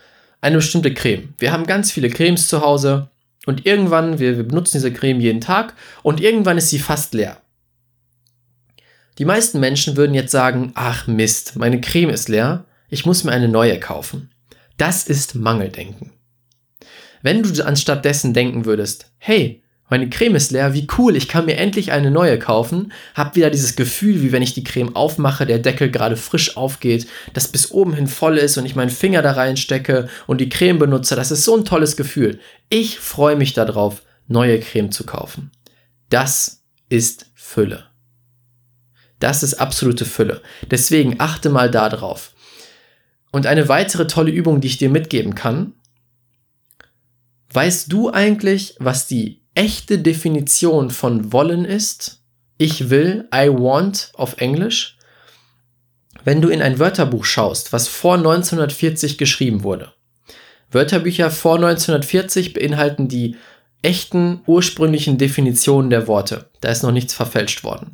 eine 0.42 0.58
bestimmte 0.58 0.94
Creme. 0.94 1.34
Wir 1.38 1.52
haben 1.52 1.66
ganz 1.66 1.92
viele 1.92 2.10
Cremes 2.10 2.48
zu 2.48 2.62
Hause 2.62 3.10
und 3.46 3.66
irgendwann, 3.66 4.20
wir, 4.20 4.38
wir 4.38 4.48
benutzen 4.48 4.78
diese 4.78 4.94
Creme 4.94 5.20
jeden 5.20 5.42
Tag 5.42 5.74
und 6.04 6.22
irgendwann 6.22 6.58
ist 6.58 6.70
sie 6.70 6.80
fast 6.80 7.14
leer. 7.14 7.42
Die 9.18 9.26
meisten 9.26 9.60
Menschen 9.60 9.96
würden 9.98 10.14
jetzt 10.14 10.32
sagen, 10.32 10.72
ach 10.76 11.08
Mist, 11.08 11.56
meine 11.56 11.80
Creme 11.82 12.10
ist 12.10 12.30
leer, 12.30 12.66
ich 12.90 13.06
muss 13.06 13.24
mir 13.24 13.32
eine 13.32 13.48
neue 13.48 13.80
kaufen. 13.80 14.30
Das 14.78 15.06
ist 15.06 15.36
Mangeldenken. 15.36 16.12
Wenn 17.22 17.42
du 17.42 17.66
anstatt 17.66 18.06
dessen 18.06 18.34
denken 18.34 18.66
würdest, 18.66 19.12
hey, 19.18 19.64
meine 19.88 20.10
Creme 20.10 20.36
ist 20.36 20.52
leer, 20.52 20.74
wie 20.74 20.88
cool, 20.98 21.16
ich 21.16 21.28
kann 21.28 21.46
mir 21.46 21.58
endlich 21.58 21.92
eine 21.92 22.10
neue 22.10 22.40
kaufen. 22.40 22.92
Hab 23.14 23.36
wieder 23.36 23.52
dieses 23.52 23.76
Gefühl, 23.76 24.24
wie 24.24 24.32
wenn 24.32 24.42
ich 24.42 24.56
die 24.56 24.64
Creme 24.64 24.96
aufmache, 24.96 25.46
der 25.46 25.60
Deckel 25.60 25.92
gerade 25.92 26.18
frisch 26.18 26.58
aufgeht, 26.58 27.08
das 27.34 27.48
bis 27.48 27.70
oben 27.70 27.94
hin 27.94 28.08
voll 28.08 28.40
ist 28.40 28.58
und 28.58 28.66
ich 28.66 28.76
meinen 28.76 28.90
Finger 28.90 29.22
da 29.22 29.34
reinstecke 29.34 30.10
und 30.26 30.42
die 30.42 30.50
Creme 30.50 30.80
benutze. 30.80 31.16
Das 31.16 31.30
ist 31.30 31.44
so 31.44 31.56
ein 31.56 31.66
tolles 31.66 31.98
Gefühl. 31.98 32.40
Ich 32.70 33.00
freue 33.00 33.36
mich 33.36 33.54
darauf, 33.54 34.02
neue 34.28 34.60
Creme 34.60 34.92
zu 34.92 35.06
kaufen. 35.06 35.52
Das 36.10 36.64
ist 36.90 37.28
Fülle. 37.36 37.86
Das 39.20 39.44
ist 39.44 39.54
absolute 39.56 40.06
Fülle. 40.06 40.42
Deswegen 40.72 41.20
achte 41.20 41.50
mal 41.50 41.70
da 41.70 41.90
drauf. 41.90 42.34
Und 43.32 43.46
eine 43.46 43.70
weitere 43.70 44.08
tolle 44.08 44.32
Übung, 44.32 44.62
die 44.62 44.68
ich 44.68 44.78
dir 44.78 44.90
mitgeben 44.90 45.36
kann. 45.36 45.74
Weißt 47.52 47.92
du 47.92 48.12
eigentlich, 48.12 48.76
was 48.80 49.08
die 49.08 49.45
echte 49.56 49.98
Definition 50.00 50.92
von 50.92 51.32
wollen 51.32 51.66
ist, 51.66 52.22
ich 52.58 52.90
will, 52.90 53.28
I 53.34 53.50
want 53.50 54.12
auf 54.14 54.38
Englisch, 54.38 54.98
wenn 56.24 56.42
du 56.42 56.50
in 56.50 56.62
ein 56.62 56.80
Wörterbuch 56.80 57.26
schaust, 57.26 57.74
was 57.74 57.88
vor 57.88 58.16
1940 58.16 59.18
geschrieben 59.18 59.64
wurde. 59.64 59.94
Wörterbücher 60.72 61.32
vor 61.32 61.56
1940 61.56 62.54
beinhalten 62.54 63.08
die 63.08 63.36
echten 63.82 64.42
ursprünglichen 64.46 65.18
Definitionen 65.18 65.90
der 65.90 66.08
Worte. 66.08 66.50
Da 66.62 66.70
ist 66.70 66.84
noch 66.84 66.92
nichts 66.92 67.14
verfälscht 67.14 67.64
worden. 67.64 67.92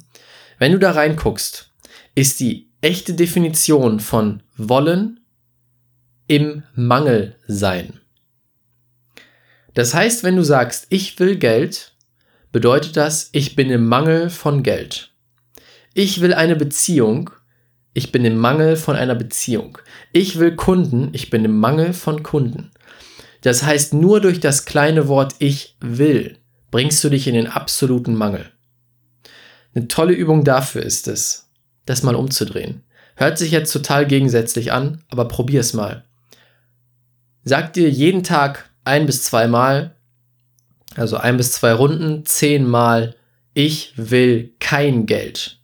Wenn 0.57 0.71
du 0.71 0.79
da 0.79 0.91
reinguckst, 0.91 1.71
ist 2.15 2.39
die 2.39 2.69
echte 2.81 3.13
Definition 3.13 3.99
von 3.99 4.43
wollen 4.57 5.19
im 6.27 6.63
Mangel 6.75 7.35
sein. 7.47 8.00
Das 9.73 9.93
heißt, 9.93 10.23
wenn 10.23 10.35
du 10.35 10.43
sagst, 10.43 10.87
ich 10.89 11.17
will 11.19 11.37
Geld, 11.37 11.93
bedeutet 12.51 12.97
das, 12.97 13.29
ich 13.31 13.55
bin 13.55 13.69
im 13.69 13.87
Mangel 13.87 14.29
von 14.29 14.63
Geld. 14.63 15.11
Ich 15.93 16.21
will 16.21 16.33
eine 16.33 16.55
Beziehung, 16.55 17.29
ich 17.93 18.11
bin 18.11 18.23
im 18.23 18.37
Mangel 18.37 18.77
von 18.77 18.95
einer 18.95 19.15
Beziehung. 19.15 19.77
Ich 20.13 20.39
will 20.39 20.55
Kunden, 20.55 21.09
ich 21.13 21.29
bin 21.29 21.43
im 21.43 21.57
Mangel 21.57 21.93
von 21.93 22.23
Kunden. 22.23 22.71
Das 23.41 23.63
heißt, 23.63 23.93
nur 23.93 24.21
durch 24.21 24.39
das 24.39 24.65
kleine 24.65 25.07
Wort 25.07 25.35
ich 25.39 25.75
will 25.81 26.37
bringst 26.69 27.03
du 27.03 27.09
dich 27.09 27.27
in 27.27 27.33
den 27.33 27.47
absoluten 27.47 28.15
Mangel. 28.15 28.49
Eine 29.75 29.87
tolle 29.87 30.13
Übung 30.13 30.43
dafür 30.43 30.83
ist 30.83 31.07
es, 31.07 31.49
das 31.85 32.03
mal 32.03 32.15
umzudrehen. 32.15 32.83
Hört 33.15 33.37
sich 33.37 33.51
jetzt 33.51 33.71
total 33.71 34.07
gegensätzlich 34.07 34.71
an, 34.71 35.03
aber 35.09 35.27
probier 35.27 35.59
es 35.59 35.73
mal. 35.73 36.05
Sag 37.43 37.73
dir 37.73 37.89
jeden 37.89 38.23
Tag, 38.23 38.70
ein 38.83 39.05
bis 39.05 39.23
zweimal, 39.23 39.95
also 40.95 41.17
ein 41.17 41.37
bis 41.37 41.51
zwei 41.51 41.73
Runden, 41.73 42.25
zehnmal, 42.25 43.15
ich 43.53 43.93
will 43.95 44.53
kein 44.59 45.05
Geld. 45.05 45.59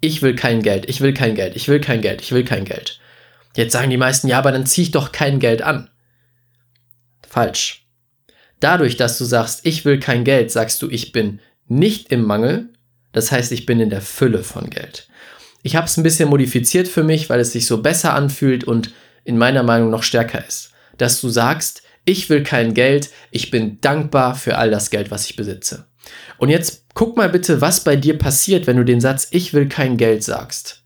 Ich 0.00 0.22
will 0.22 0.34
kein 0.34 0.62
Geld, 0.62 0.88
ich 0.88 1.00
will 1.00 1.12
kein 1.12 1.34
Geld, 1.34 1.56
ich 1.56 1.68
will 1.68 1.80
kein 1.80 2.00
Geld, 2.00 2.22
ich 2.22 2.32
will 2.32 2.44
kein 2.44 2.64
Geld. 2.64 3.00
Jetzt 3.56 3.72
sagen 3.72 3.90
die 3.90 3.96
meisten, 3.96 4.28
ja, 4.28 4.38
aber 4.38 4.52
dann 4.52 4.66
zieh 4.66 4.82
ich 4.82 4.90
doch 4.92 5.10
kein 5.10 5.40
Geld 5.40 5.62
an. 5.62 5.90
Falsch. 7.26 7.86
Dadurch, 8.60 8.96
dass 8.96 9.18
du 9.18 9.24
sagst, 9.24 9.60
ich 9.64 9.84
will 9.84 9.98
kein 9.98 10.24
Geld, 10.24 10.50
sagst 10.50 10.82
du, 10.82 10.88
ich 10.88 11.12
bin 11.12 11.40
nicht 11.66 12.10
im 12.12 12.22
Mangel. 12.22 12.72
Das 13.12 13.32
heißt, 13.32 13.52
ich 13.52 13.66
bin 13.66 13.80
in 13.80 13.90
der 13.90 14.00
Fülle 14.00 14.44
von 14.44 14.70
Geld. 14.70 15.08
Ich 15.62 15.76
habe 15.76 15.86
es 15.86 15.96
ein 15.96 16.02
bisschen 16.02 16.28
modifiziert 16.28 16.88
für 16.88 17.02
mich, 17.02 17.28
weil 17.30 17.40
es 17.40 17.52
sich 17.52 17.66
so 17.66 17.82
besser 17.82 18.14
anfühlt 18.14 18.64
und 18.64 18.92
in 19.24 19.38
meiner 19.38 19.62
Meinung 19.62 19.90
noch 19.90 20.02
stärker 20.02 20.46
ist. 20.46 20.72
Dass 20.96 21.20
du 21.20 21.28
sagst, 21.28 21.82
ich 22.08 22.30
will 22.30 22.42
kein 22.42 22.72
Geld, 22.72 23.10
ich 23.30 23.50
bin 23.50 23.80
dankbar 23.80 24.34
für 24.34 24.56
all 24.56 24.70
das 24.70 24.90
Geld, 24.90 25.10
was 25.10 25.28
ich 25.28 25.36
besitze. 25.36 25.86
Und 26.38 26.48
jetzt 26.48 26.86
guck 26.94 27.16
mal 27.16 27.28
bitte, 27.28 27.60
was 27.60 27.84
bei 27.84 27.96
dir 27.96 28.16
passiert, 28.16 28.66
wenn 28.66 28.78
du 28.78 28.84
den 28.84 29.00
Satz 29.00 29.28
Ich 29.30 29.52
will 29.52 29.68
kein 29.68 29.98
Geld 29.98 30.24
sagst. 30.24 30.84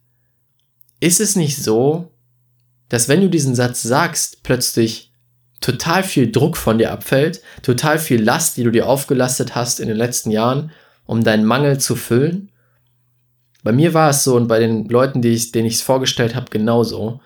Ist 0.98 1.20
es 1.20 1.36
nicht 1.36 1.56
so, 1.56 2.12
dass 2.88 3.08
wenn 3.08 3.20
du 3.20 3.30
diesen 3.30 3.54
Satz 3.54 3.82
sagst, 3.82 4.42
plötzlich 4.42 5.12
total 5.60 6.02
viel 6.02 6.32
Druck 6.32 6.56
von 6.56 6.78
dir 6.78 6.90
abfällt, 6.90 7.40
total 7.62 7.98
viel 7.98 8.20
Last, 8.20 8.56
die 8.56 8.64
du 8.64 8.70
dir 8.70 8.88
aufgelastet 8.88 9.54
hast 9.54 9.78
in 9.78 9.86
den 9.86 9.96
letzten 9.96 10.32
Jahren, 10.32 10.72
um 11.06 11.22
deinen 11.22 11.44
Mangel 11.44 11.78
zu 11.78 11.94
füllen? 11.94 12.50
Bei 13.62 13.70
mir 13.70 13.94
war 13.94 14.10
es 14.10 14.24
so 14.24 14.34
und 14.34 14.48
bei 14.48 14.58
den 14.58 14.88
Leuten, 14.88 15.22
die 15.22 15.28
ich, 15.28 15.52
denen 15.52 15.68
ich 15.68 15.74
es 15.74 15.82
vorgestellt 15.82 16.34
habe, 16.34 16.50
genauso. 16.50 17.20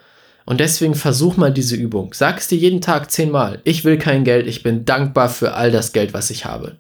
Und 0.47 0.61
deswegen 0.61 0.95
versuch 0.95 1.37
mal 1.37 1.53
diese 1.53 1.75
Übung. 1.75 2.15
Sag 2.15 2.39
es 2.39 2.47
dir 2.47 2.57
jeden 2.57 2.81
Tag 2.81 3.11
zehnmal. 3.11 3.61
Ich 3.65 3.85
will 3.85 3.99
kein 3.99 4.23
Geld, 4.23 4.47
ich 4.47 4.63
bin 4.63 4.85
dankbar 4.85 5.29
für 5.29 5.55
all 5.55 5.73
das 5.73 5.93
Geld, 5.93 6.15
was 6.15 6.31
ich 6.31 6.45
habe. 6.45 6.79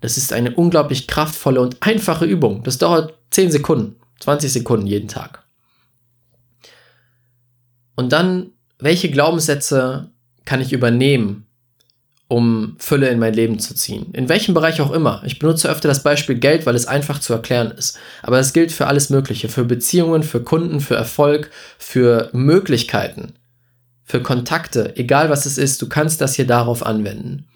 Das 0.00 0.16
ist 0.16 0.32
eine 0.32 0.54
unglaublich 0.54 1.06
kraftvolle 1.06 1.60
und 1.60 1.76
einfache 1.80 2.24
Übung. 2.24 2.62
Das 2.62 2.78
dauert 2.78 3.14
10 3.30 3.52
Sekunden, 3.52 3.96
20 4.20 4.52
Sekunden 4.52 4.86
jeden 4.86 5.08
Tag. 5.08 5.44
Und 7.94 8.12
dann, 8.12 8.52
welche 8.78 9.10
Glaubenssätze 9.10 10.10
kann 10.46 10.62
ich 10.62 10.72
übernehmen, 10.72 11.46
um 12.28 12.76
Fülle 12.78 13.08
in 13.08 13.18
mein 13.18 13.34
Leben 13.34 13.58
zu 13.58 13.74
ziehen. 13.74 14.06
In 14.12 14.28
welchem 14.28 14.54
Bereich 14.54 14.80
auch 14.80 14.92
immer. 14.92 15.22
Ich 15.24 15.38
benutze 15.38 15.68
öfter 15.68 15.88
das 15.88 16.02
Beispiel 16.02 16.36
Geld, 16.36 16.64
weil 16.66 16.74
es 16.74 16.86
einfach 16.86 17.18
zu 17.18 17.32
erklären 17.32 17.70
ist. 17.70 17.98
Aber 18.22 18.38
es 18.38 18.52
gilt 18.52 18.72
für 18.72 18.86
alles 18.86 19.10
Mögliche. 19.10 19.48
Für 19.48 19.64
Beziehungen, 19.64 20.22
für 20.22 20.42
Kunden, 20.42 20.80
für 20.80 20.96
Erfolg, 20.96 21.50
für 21.78 22.30
Möglichkeiten, 22.32 23.34
für 24.04 24.22
Kontakte. 24.22 24.96
Egal 24.96 25.28
was 25.28 25.44
es 25.44 25.58
ist, 25.58 25.82
du 25.82 25.88
kannst 25.88 26.20
das 26.20 26.34
hier 26.34 26.46
darauf 26.46 26.84
anwenden. 26.84 27.46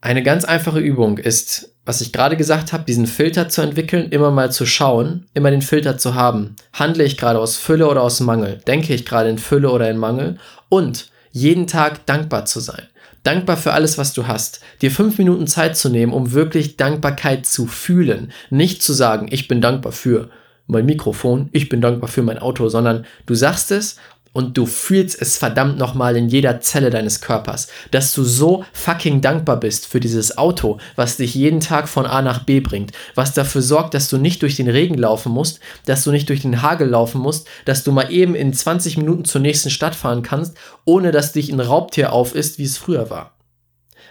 Eine 0.00 0.22
ganz 0.22 0.44
einfache 0.44 0.78
Übung 0.78 1.18
ist, 1.18 1.72
was 1.84 2.00
ich 2.00 2.12
gerade 2.12 2.36
gesagt 2.36 2.72
habe, 2.72 2.84
diesen 2.84 3.06
Filter 3.06 3.48
zu 3.48 3.62
entwickeln, 3.62 4.10
immer 4.10 4.30
mal 4.30 4.52
zu 4.52 4.64
schauen, 4.64 5.26
immer 5.34 5.50
den 5.50 5.62
Filter 5.62 5.98
zu 5.98 6.14
haben. 6.14 6.54
Handle 6.72 7.02
ich 7.02 7.16
gerade 7.16 7.40
aus 7.40 7.56
Fülle 7.56 7.88
oder 7.88 8.02
aus 8.02 8.20
Mangel? 8.20 8.60
Denke 8.66 8.94
ich 8.94 9.04
gerade 9.04 9.30
in 9.30 9.38
Fülle 9.38 9.70
oder 9.70 9.90
in 9.90 9.96
Mangel? 9.98 10.38
Und 10.68 11.10
jeden 11.36 11.66
Tag 11.66 12.06
dankbar 12.06 12.46
zu 12.46 12.60
sein. 12.60 12.84
Dankbar 13.22 13.58
für 13.58 13.74
alles, 13.74 13.98
was 13.98 14.14
du 14.14 14.26
hast. 14.26 14.60
Dir 14.80 14.90
fünf 14.90 15.18
Minuten 15.18 15.46
Zeit 15.46 15.76
zu 15.76 15.90
nehmen, 15.90 16.14
um 16.14 16.32
wirklich 16.32 16.78
Dankbarkeit 16.78 17.44
zu 17.44 17.66
fühlen. 17.66 18.32
Nicht 18.48 18.82
zu 18.82 18.94
sagen, 18.94 19.28
ich 19.30 19.46
bin 19.46 19.60
dankbar 19.60 19.92
für 19.92 20.30
mein 20.66 20.86
Mikrofon, 20.86 21.50
ich 21.52 21.68
bin 21.68 21.82
dankbar 21.82 22.08
für 22.08 22.22
mein 22.22 22.38
Auto, 22.38 22.70
sondern 22.70 23.04
du 23.26 23.34
sagst 23.34 23.70
es 23.70 23.96
und 24.36 24.58
du 24.58 24.66
fühlst 24.66 25.18
es 25.22 25.38
verdammt 25.38 25.78
nochmal 25.78 26.14
in 26.14 26.28
jeder 26.28 26.60
Zelle 26.60 26.90
deines 26.90 27.22
Körpers, 27.22 27.68
dass 27.90 28.12
du 28.12 28.22
so 28.22 28.66
fucking 28.74 29.22
dankbar 29.22 29.58
bist 29.58 29.86
für 29.86 29.98
dieses 29.98 30.36
Auto, 30.36 30.76
was 30.94 31.16
dich 31.16 31.34
jeden 31.34 31.60
Tag 31.60 31.88
von 31.88 32.04
A 32.04 32.20
nach 32.20 32.44
B 32.44 32.60
bringt, 32.60 32.92
was 33.14 33.32
dafür 33.32 33.62
sorgt, 33.62 33.94
dass 33.94 34.10
du 34.10 34.18
nicht 34.18 34.42
durch 34.42 34.56
den 34.56 34.68
Regen 34.68 34.98
laufen 34.98 35.32
musst, 35.32 35.60
dass 35.86 36.04
du 36.04 36.10
nicht 36.10 36.28
durch 36.28 36.42
den 36.42 36.60
Hagel 36.60 36.86
laufen 36.86 37.18
musst, 37.18 37.48
dass 37.64 37.82
du 37.82 37.92
mal 37.92 38.12
eben 38.12 38.34
in 38.34 38.52
20 38.52 38.98
Minuten 38.98 39.24
zur 39.24 39.40
nächsten 39.40 39.70
Stadt 39.70 39.94
fahren 39.94 40.22
kannst, 40.22 40.54
ohne 40.84 41.12
dass 41.12 41.32
dich 41.32 41.50
ein 41.50 41.60
Raubtier 41.60 42.12
auf 42.12 42.34
ist, 42.34 42.58
wie 42.58 42.64
es 42.64 42.76
früher 42.76 43.08
war. 43.08 43.38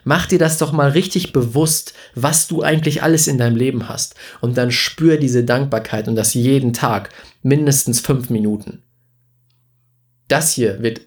Mach 0.05 0.25
dir 0.25 0.39
das 0.39 0.57
doch 0.57 0.71
mal 0.71 0.89
richtig 0.89 1.33
bewusst, 1.33 1.93
was 2.15 2.47
du 2.47 2.63
eigentlich 2.63 3.03
alles 3.03 3.27
in 3.27 3.37
deinem 3.37 3.57
Leben 3.57 3.89
hast. 3.89 4.15
Und 4.41 4.57
dann 4.57 4.71
spür 4.71 5.17
diese 5.17 5.43
Dankbarkeit 5.43 6.07
und 6.07 6.15
das 6.15 6.33
jeden 6.33 6.73
Tag, 6.73 7.09
mindestens 7.43 7.99
fünf 7.99 8.31
Minuten 8.31 8.81
das 10.27 10.51
hier 10.51 10.81
wird 10.81 11.01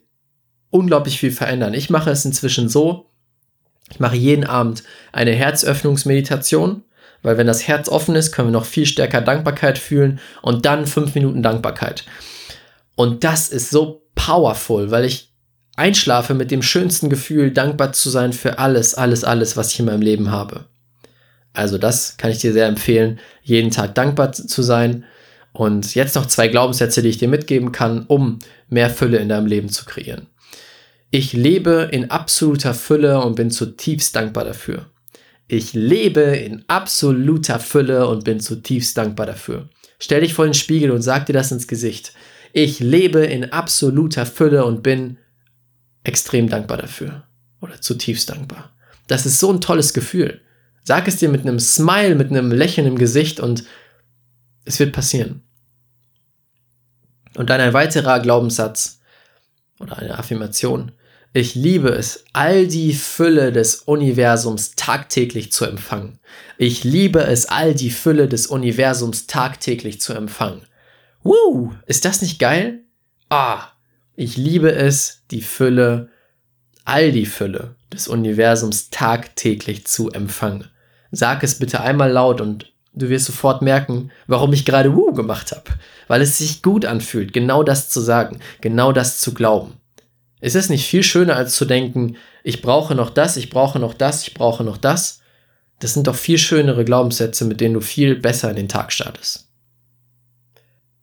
unglaublich 0.71 1.19
viel 1.19 1.33
verändern. 1.33 1.75
Ich 1.75 1.91
mache 1.91 2.11
es 2.11 2.25
inzwischen 2.25 2.69
so, 2.69 3.11
ich 3.91 4.01
mache 4.01 4.17
jeden 4.17 4.45
Abend 4.45 4.83
eine 5.13 5.33
Herzöffnungsmeditation, 5.33 6.83
weil 7.23 7.39
wenn 7.39 7.47
das 7.47 7.67
Herz 7.67 7.89
offen 7.89 8.15
ist, 8.15 8.33
können 8.33 8.49
wir 8.49 8.53
noch 8.53 8.67
viel 8.67 8.87
stärker 8.87 9.21
Dankbarkeit 9.21 9.79
fühlen 9.79 10.21
und 10.43 10.67
dann 10.67 10.87
fünf 10.87 11.15
Minuten 11.15 11.43
Dankbarkeit. 11.43 12.05
Und 12.95 13.25
das 13.25 13.49
ist 13.49 13.71
so 13.71 14.03
powerful, 14.15 14.91
weil 14.91 15.05
ich 15.05 15.33
einschlafe 15.77 16.35
mit 16.35 16.51
dem 16.51 16.63
schönsten 16.63 17.09
Gefühl, 17.09 17.53
dankbar 17.53 17.93
zu 17.93 18.11
sein 18.11 18.33
für 18.33 18.59
alles, 18.59 18.95
alles, 18.95 19.25
alles, 19.25 19.57
was 19.57 19.73
ich 19.73 19.81
in 19.81 19.87
meinem 19.87 20.03
Leben 20.03 20.31
habe. 20.31 20.67
Also 21.53 21.79
das 21.79 22.17
kann 22.17 22.31
ich 22.31 22.39
dir 22.39 22.53
sehr 22.53 22.67
empfehlen, 22.67 23.21
jeden 23.43 23.71
Tag 23.71 23.95
dankbar 23.95 24.33
zu 24.33 24.63
sein 24.63 25.05
und 25.59 25.97
jetzt 25.97 26.15
noch 26.15 26.27
zwei 26.27 26.47
Glaubenssätze, 26.47 27.03
die 27.03 27.09
ich 27.09 27.19
dir 27.19 27.27
mitgeben 27.27 27.73
kann, 27.73 28.05
um 28.07 28.39
mehr 28.69 28.91
Fülle 28.91 29.19
in 29.19 29.29
deinem 29.29 29.47
Leben 29.47 29.69
zu 29.69 29.87
kreieren. 29.87 30.29
Ich 31.11 31.33
lebe 31.33 31.89
in 31.91 32.13
absoluter 32.13 32.75
Fülle 32.75 33.21
und 33.25 33.35
bin 33.35 33.51
zutiefst 33.51 34.15
dankbar 34.15 34.45
dafür. 34.45 34.87
Ich 35.49 35.75
lebe 35.75 36.21
in 36.21 36.63
absoluter 36.69 37.59
Fülle 37.59 38.07
und 38.07 38.23
bin 38.23 38.39
zutiefst 38.39 38.97
dankbar 38.97 39.27
dafür. 39.27 39.69
Stell 39.99 40.21
dich 40.21 40.33
vor 40.33 40.45
den 40.45 40.55
Spiegel 40.55 40.93
und 40.93 41.03
sag 41.03 41.27
dir 41.27 41.33
das 41.33 41.51
ins 41.51 41.67
Gesicht. 41.67 42.13
Ich 42.53 42.79
lebe 42.79 43.25
in 43.25 43.51
absoluter 43.51 44.27
Fülle 44.27 44.65
und 44.65 44.85
bin 44.85 45.19
extrem 46.05 46.49
dankbar 46.49 46.79
dafür. 46.79 47.25
Oder 47.61 47.81
zutiefst 47.81 48.31
dankbar. 48.31 48.77
Das 49.09 49.27
ist 49.27 49.41
so 49.41 49.53
ein 49.53 49.61
tolles 49.61 49.93
Gefühl. 49.93 50.41
Sag 50.85 51.09
es 51.09 51.17
dir 51.17 51.29
mit 51.29 51.41
einem 51.41 51.59
Smile, 51.59 52.15
mit 52.15 52.31
einem 52.31 52.53
Lächeln 52.53 52.87
im 52.87 52.97
Gesicht 52.97 53.41
und 53.41 53.65
es 54.65 54.79
wird 54.79 54.93
passieren. 54.93 55.43
Und 57.39 57.51
dann 57.51 57.61
ein 57.61 57.73
weiterer 57.73 58.19
Glaubenssatz 58.19 58.99
oder 59.79 59.97
eine 59.99 60.19
Affirmation. 60.19 60.91
Ich 61.33 61.55
liebe 61.55 61.91
es, 61.91 62.25
all 62.33 62.67
die 62.67 62.93
Fülle 62.93 63.53
des 63.53 63.77
Universums 63.77 64.75
tagtäglich 64.75 65.53
zu 65.53 65.65
empfangen. 65.65 66.19
Ich 66.57 66.83
liebe 66.83 67.21
es, 67.21 67.47
all 67.47 67.77
die 67.77 67.93
Fülle 67.93 68.27
des 68.27 68.49
Universums 68.49 69.29
tagtäglich 69.29 70.01
zu 70.01 70.15
empfangen. 70.15 70.63
Woo, 71.23 71.73
ist 71.87 72.05
das 72.05 72.23
nicht 72.23 72.41
geil? 72.41 72.81
Ah, 73.29 73.69
ich 74.17 74.37
liebe 74.37 74.73
es, 74.73 75.23
die 75.31 75.43
Fülle, 75.43 76.09
all 76.85 77.13
die 77.13 77.27
Fülle 77.27 77.77
des 77.93 78.09
Universums 78.09 78.91
tagtäglich 78.91 79.87
zu 79.87 80.11
empfangen. 80.11 80.65
Sag 81.13 81.45
es 81.45 81.61
bitte 81.61 81.83
einmal 81.83 82.11
laut 82.11 82.41
und 82.41 82.73
du 82.99 83.09
wirst 83.09 83.27
sofort 83.27 83.63
merken, 83.63 84.11
warum 84.27 84.53
ich 84.53 84.65
gerade 84.65 84.95
Woo 84.95 85.13
gemacht 85.13 85.53
habe. 85.53 85.71
Weil 86.07 86.23
es 86.23 86.39
sich 86.39 86.63
gut 86.63 86.85
anfühlt, 86.85 87.33
genau 87.33 87.63
das 87.63 87.91
zu 87.91 88.01
sagen, 88.01 88.41
genau 88.61 88.93
das 88.93 89.19
zu 89.19 89.35
glauben. 89.35 89.75
Ist 90.41 90.57
es 90.57 90.69
nicht 90.69 90.87
viel 90.87 91.03
schöner, 91.03 91.37
als 91.37 91.55
zu 91.55 91.65
denken, 91.65 92.17
ich 92.45 92.63
brauche 92.63 92.95
noch 92.95 93.11
das, 93.11 93.37
ich 93.37 93.51
brauche 93.51 93.79
noch 93.79 93.95
das, 93.95 94.27
ich 94.27 94.35
brauche 94.35 94.65
noch 94.65 94.77
das? 94.77 95.21
Das 95.81 95.95
sind 95.95 96.07
doch 96.07 96.15
viel 96.15 96.39
schönere 96.39 96.85
Glaubenssätze, 96.85 97.45
mit 97.45 97.61
denen 97.61 97.75
du 97.75 97.81
viel 97.81 98.17
besser 98.17 98.51
in 98.51 98.57
den 98.57 98.69
Tag 98.69 98.93
startest. 98.93 99.49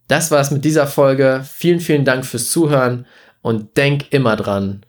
Das 0.08 0.30
war's 0.30 0.50
mit 0.50 0.64
dieser 0.64 0.86
Folge. 0.86 1.44
Vielen, 1.50 1.80
vielen 1.80 2.04
Dank 2.04 2.24
fürs 2.24 2.50
Zuhören 2.50 3.06
und 3.42 3.76
denk 3.76 4.12
immer 4.12 4.36
dran, 4.36 4.84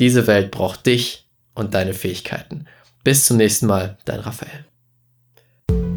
diese 0.00 0.26
Welt 0.26 0.50
braucht 0.50 0.86
dich 0.86 1.28
und 1.54 1.74
deine 1.74 1.94
Fähigkeiten. 1.94 2.66
Bis 3.04 3.26
zum 3.26 3.36
nächsten 3.36 3.66
Mal, 3.66 3.98
dein 4.04 4.20
Raphael. 4.20 4.64